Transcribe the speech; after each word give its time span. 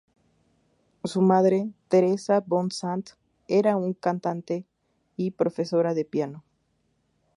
Su 1.03 1.21
madre, 1.21 1.69
Teresa 1.87 2.39
von 2.43 2.71
Zandt, 2.71 3.11
era 3.47 3.77
un 3.77 3.93
cantante 3.93 4.65
y 5.15 5.29
profesora 5.29 5.93
de 5.93 6.05
piano. 6.05 6.43